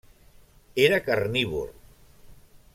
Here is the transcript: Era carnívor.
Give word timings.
Era 0.85 0.99
carnívor. 1.09 1.71